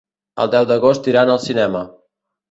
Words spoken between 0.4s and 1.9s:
El deu d'agost iran al cinema.